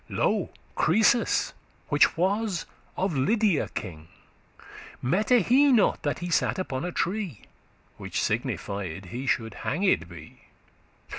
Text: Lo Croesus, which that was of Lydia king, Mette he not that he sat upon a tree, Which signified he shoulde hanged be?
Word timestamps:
Lo 0.09 0.49
Croesus, 0.73 1.53
which 1.89 2.05
that 2.07 2.17
was 2.17 2.65
of 2.97 3.15
Lydia 3.15 3.69
king, 3.75 4.07
Mette 4.99 5.45
he 5.45 5.71
not 5.71 6.01
that 6.01 6.17
he 6.17 6.31
sat 6.31 6.57
upon 6.57 6.83
a 6.83 6.91
tree, 6.91 7.41
Which 7.97 8.19
signified 8.19 9.09
he 9.11 9.27
shoulde 9.27 9.57
hanged 9.61 10.09
be? 10.09 10.45